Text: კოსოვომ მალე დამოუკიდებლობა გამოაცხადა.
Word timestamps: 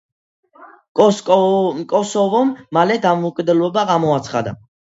კოსოვომ 1.91 2.57
მალე 2.79 2.99
დამოუკიდებლობა 3.07 3.89
გამოაცხადა. 3.95 4.61